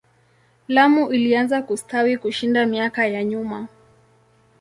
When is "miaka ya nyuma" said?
2.65-3.67